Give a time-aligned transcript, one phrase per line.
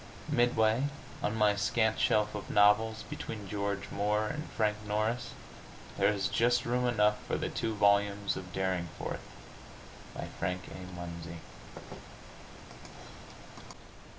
[0.31, 0.85] Midway
[1.21, 5.33] on my scant shelf of novels, between George Moore and Frank Norris,
[5.95, 9.29] there is just room enough for the two volumes of "Derringforth,"
[10.15, 10.95] by Frank A.
[10.95, 11.37] Munsey.